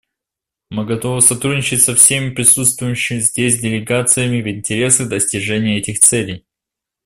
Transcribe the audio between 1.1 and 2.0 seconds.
сотрудничать со